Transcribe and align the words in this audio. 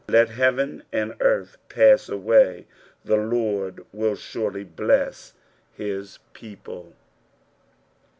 Xd 0.07 0.29
heaven 0.29 0.83
aitd 0.91 1.15
earth 1.19 1.57
pats 1.69 2.09
away, 2.09 2.65
the 3.05 3.17
Lord 3.17 3.85
will 3.93 4.15
auriiy 4.15 4.75
bless 4.75 5.33
his 5.73 6.17
people. 6.33 6.95